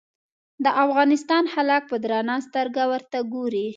د 0.63 0.65
افغانستان 0.83 1.43
خلک 1.53 1.81
په 1.91 1.95
درنه 2.03 2.35
سترګه 2.47 2.83
ورته 2.91 3.19
ګوري. 3.33 3.67